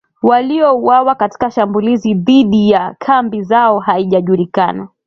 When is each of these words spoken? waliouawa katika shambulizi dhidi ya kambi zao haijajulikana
waliouawa 0.21 1.15
katika 1.15 1.51
shambulizi 1.51 2.13
dhidi 2.13 2.69
ya 2.69 2.95
kambi 2.99 3.41
zao 3.43 3.79
haijajulikana 3.79 4.87